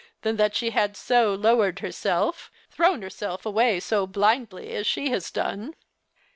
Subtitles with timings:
[0.23, 5.29] than that she had so lowered herself, thrown lierself away so Idindly as slie has
[5.29, 5.75] done